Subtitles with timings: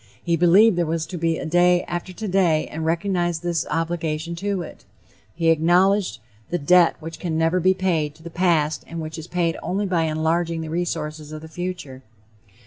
[0.23, 4.63] He believed there was to be a day after today and recognized his obligation to
[4.63, 4.83] it;
[5.35, 9.27] he acknowledged the debt which can never be paid to the past and which is
[9.27, 12.01] paid only by enlarging the resources of the future.